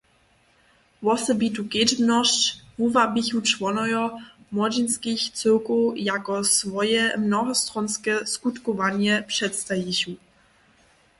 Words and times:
Wosebitu 1.05 1.61
kedźbnosć 1.73 2.39
wuwabichu 2.79 3.39
čłonojo 3.49 4.03
młodźinskich 4.55 5.21
cyłkow, 5.39 5.81
jako 6.09 6.33
swoje 6.55 7.01
mnohostronske 7.23 8.13
skutkowanje 8.33 9.13
předstajichu. 9.27 10.11